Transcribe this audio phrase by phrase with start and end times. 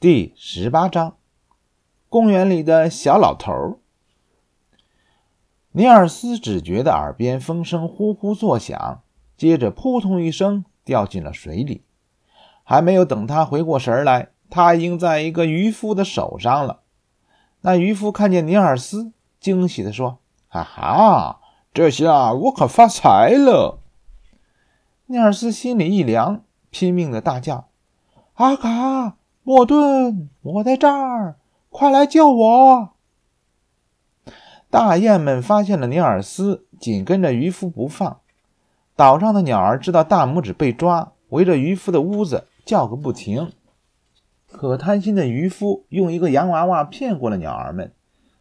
[0.00, 1.16] 第十八章，
[2.08, 3.80] 公园里的小老头。
[5.72, 9.02] 尼尔斯只觉得耳边风声呼呼作响，
[9.36, 11.82] 接着扑通一声掉进了水里。
[12.62, 16.82] 还没有等他回过神来，他已经在一个渔夫的手上了。
[17.62, 21.40] 那渔夫看见尼尔斯，惊喜地说：“哈哈，
[21.74, 23.80] 这下我可发财了！”
[25.06, 27.66] 尼尔斯心里一凉，拼命的大叫
[28.34, 29.16] ：“阿卡！”
[29.48, 31.36] 莫顿，我在这儿，
[31.70, 32.90] 快来救我！
[34.68, 38.20] 大雁们发现了尼尔斯，紧跟着渔夫不放。
[38.94, 43.50] 岛上的鸟儿知道大拇指被抓，围着渔夫的屋子叫个不停。
[44.48, 47.94] 可贪心的渔夫用一个洋娃娃骗过了鸟儿们，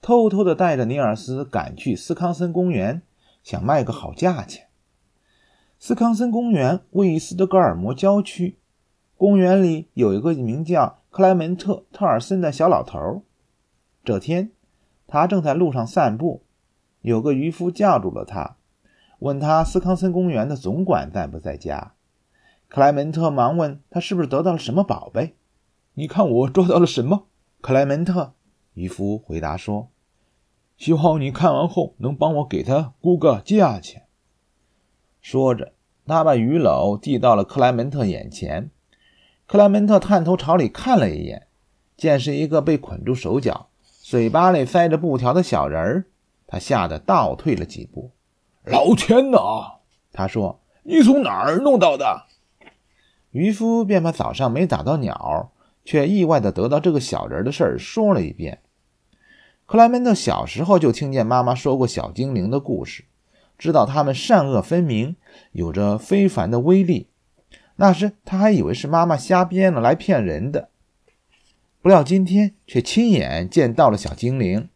[0.00, 3.02] 偷偷的带着尼尔斯赶去斯康森公园，
[3.42, 4.68] 想卖个好价钱。
[5.80, 8.60] 斯康森公园位于斯德哥尔摩郊区。
[9.14, 13.22] 公园里有一个名叫克莱门特·特尔森的小老头。
[14.02, 14.50] 这天，
[15.06, 16.42] 他正在路上散步，
[17.02, 18.56] 有个渔夫叫住了他，
[19.18, 21.92] 问他斯康森公园的总管在不在家。
[22.66, 25.36] 克莱门特忙问他是不是得到了什么宝贝。
[25.92, 27.26] 你看我捉到了什么？
[27.60, 28.32] 克莱门特
[28.72, 29.90] 渔夫回答说
[30.78, 34.06] ：“希望你看完后能帮我给他估个价钱。”
[35.20, 35.74] 说着，
[36.06, 38.70] 他把鱼篓递到了克莱门特眼前。
[39.46, 41.46] 克莱门特探头朝里看了一眼，
[41.96, 43.68] 见是一个被捆住手脚、
[44.00, 46.06] 嘴巴里塞着布条的小人儿，
[46.46, 48.12] 他吓得倒退了几步。
[48.64, 49.80] “老天哪！”
[50.12, 52.26] 他说，“你从哪儿弄到的？”
[53.32, 55.52] 渔夫便把早上没打到鸟，
[55.84, 58.60] 却意外的得到这个小人的事儿说了一遍。
[59.64, 63.04] 克莱门特小时候就听见妈妈说过小精灵的故事，
[63.56, 65.16] 知道他们善恶分明，
[65.52, 67.08] 有着非凡的威力。
[67.76, 70.68] 那时他还以为是妈妈瞎编了来骗人的，
[71.80, 74.68] 不料今天却亲眼见到了小精灵。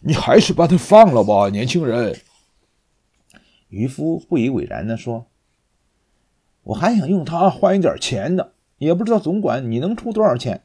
[0.00, 2.16] 你还是把他放了吧，年轻人。”
[3.68, 5.26] 渔夫不以为然地说
[6.64, 8.48] ，“我还想用它换一点钱呢，
[8.78, 10.62] 也不知道总管你能出多少钱。”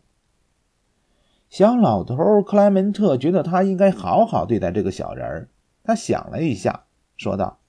[1.49, 5.49] 小老头克莱门特觉得他应该好好对待这个小人儿，
[5.83, 6.85] 他想了一下，
[7.17, 7.59] 说道。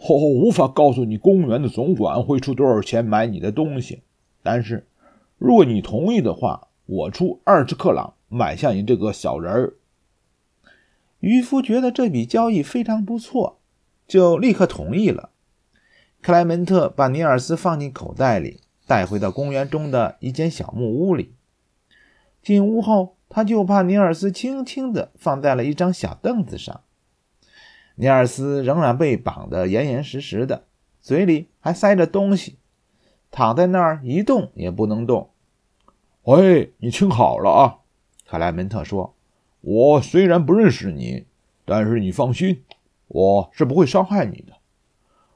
[0.00, 4.02] 我无法告诉你公园的总管会出多少钱买你的东西，
[4.42, 4.86] 但是
[5.38, 9.74] 如果你同意的话，我出二十克朗买下你这个小人儿。
[11.20, 13.58] 渔夫觉得这笔交易非常不错，
[14.06, 15.30] 就立刻同意了。
[16.22, 21.34] 克莱门特把尼尔斯放进口袋里，带回到公园中的一间小木屋里。
[22.40, 26.82] 进屋后，他就把尼尔斯轻轻地放在了一张小凳子上。
[28.00, 30.62] 尼尔斯仍然被绑得严严实实的，
[31.00, 32.56] 嘴里还塞着东西，
[33.32, 35.30] 躺在那儿一动也不能动。
[36.22, 37.78] 喂，你听好了啊，
[38.24, 39.16] 克莱门特说
[39.62, 41.24] ：“我虽然不认识你，
[41.64, 42.62] 但是你放心，
[43.08, 44.52] 我是不会伤害你的。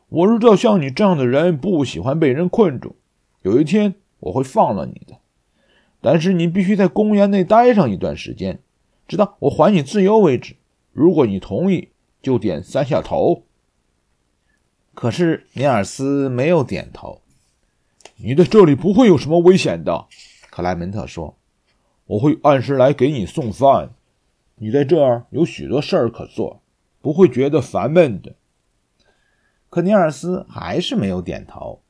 [0.08, 2.94] 我知道像你这样的人不喜欢被人困住。
[3.42, 5.16] 有一天我会放了你的，
[6.00, 8.60] 但是你必须在公园内待上一段时间，
[9.08, 10.54] 直到我还你自由为止。
[10.92, 11.88] 如果你同意。”
[12.22, 13.42] 就点三下头。
[14.94, 17.20] 可是尼尔斯没有点头。
[18.16, 20.06] 你在这里不会有什么危险的，
[20.50, 21.36] 克莱门特说
[22.06, 23.94] ：“我会按时来给你送饭。
[24.56, 26.62] 你在这儿有许多事儿可做，
[27.00, 28.36] 不会觉得烦闷的。”
[29.68, 31.80] 可尼尔斯还是没有点头。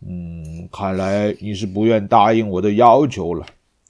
[0.00, 3.46] 嗯，看来你是不愿答应我的要求了，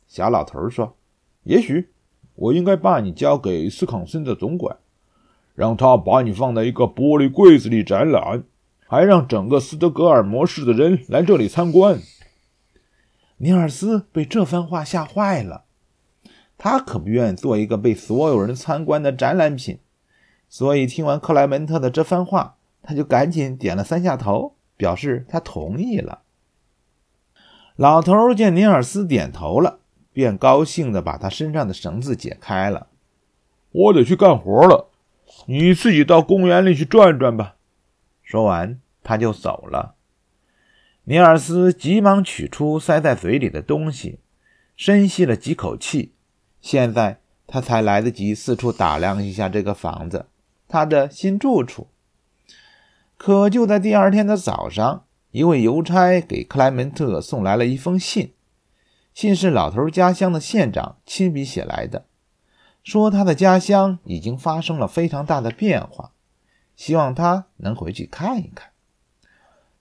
[0.08, 0.96] 小老头说
[1.44, 1.88] ：“也许
[2.34, 4.76] 我应该把你交给斯康森的总管。”
[5.56, 8.44] 让他把你放在一个玻璃柜子里展览，
[8.86, 11.98] 还让整个斯德哥尔摩市的人来这里参观。
[13.38, 15.64] 尼尔斯被这番话吓坏了，
[16.56, 19.78] 他可不愿做一个被所有人参观的展览品，
[20.48, 26.20] 所以听完克莱门特的这番话，他就赶紧点了三下头，表示他同意了。
[27.76, 29.80] 老头见尼尔斯点头了，
[30.12, 32.88] 便高兴地把他身上的绳子解开了。
[33.70, 34.85] 我得去干活了。
[35.44, 37.56] 你自己到公园里去转转吧。
[38.22, 39.94] 说完，他就走了。
[41.04, 44.18] 尼尔斯急忙取出塞在嘴里的东西，
[44.76, 46.14] 深吸了几口气。
[46.60, 50.26] 现在他才来得及四处打量一下这个房子，
[50.66, 51.86] 他的新住处。
[53.16, 58.32] 可就在第二天的早上，一位邮差给克莱门特送来了一封信，
[59.14, 62.06] 信是老头家乡的县长亲笔写来的。
[62.86, 66.12] 说他的家乡已经发生了非常大的变化，
[66.76, 68.70] 希望他能回去看一看。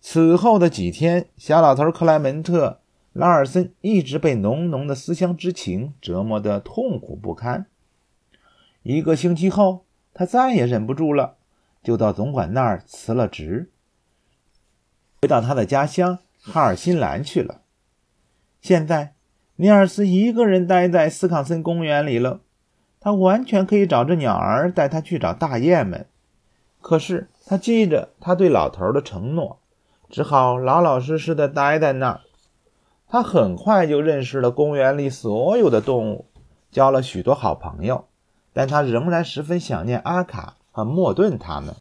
[0.01, 2.79] 此后的几天，小老头克莱门特
[3.13, 7.67] 拉尔森一直被浓浓的思乡之情折磨得痛苦不堪。
[8.81, 11.35] 一个星期后，他再也忍不住了，
[11.83, 13.69] 就到总管那儿辞了职，
[15.21, 17.61] 回到他的家乡哈尔辛兰去了。
[18.61, 19.13] 现在，
[19.57, 22.41] 尼尔斯一个人待在斯康森公园里了。
[23.05, 26.07] 他完全可以找只鸟儿带他去找大雁们，
[26.81, 29.59] 可是他记着他对老头的承诺，
[30.09, 32.21] 只好老老实实的待在那儿。
[33.07, 36.25] 他很快就认识了公园里所有的动物，
[36.71, 38.05] 交了许多好朋友，
[38.53, 41.75] 但他仍然十分想念阿卡和莫顿他们。